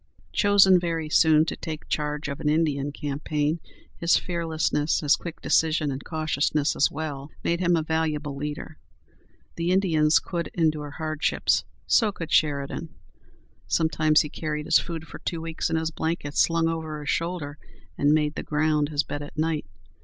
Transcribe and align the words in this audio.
Chosen 0.33 0.79
very 0.79 1.09
soon 1.09 1.45
to 1.45 1.55
take 1.55 1.87
charge 1.87 2.27
of 2.27 2.39
an 2.39 2.49
Indian 2.49 2.91
campaign, 2.91 3.59
his 3.97 4.17
fearlessness, 4.17 5.01
his 5.01 5.15
quick 5.15 5.41
decision 5.41 5.91
and 5.91 6.03
cautiousness 6.03 6.75
as 6.75 6.89
well, 6.89 7.29
made 7.43 7.59
him 7.59 7.75
a 7.75 7.83
valuable 7.83 8.35
leader. 8.35 8.79
The 9.57 9.69
Indians 9.69 10.17
could 10.17 10.49
endure 10.55 10.89
hardships; 10.89 11.65
so 11.85 12.11
could 12.11 12.31
Sheridan. 12.31 12.95
Sometimes 13.67 14.21
he 14.21 14.29
carried 14.29 14.65
his 14.65 14.79
food 14.79 15.05
for 15.07 15.19
two 15.19 15.39
weeks 15.39 15.69
in 15.69 15.75
his 15.75 15.91
blanket, 15.91 16.35
slung 16.35 16.67
over 16.67 16.99
his 16.99 17.09
shoulder, 17.11 17.59
and 17.95 18.11
made 18.11 18.33
the 18.33 18.41
ground 18.41 18.89
his 18.89 19.03
bed 19.03 19.21
at 19.21 19.37
night. 19.37 19.67